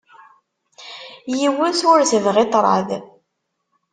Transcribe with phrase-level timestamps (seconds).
[1.37, 2.89] Yiwet ur tebɣi ṭṭraḍ.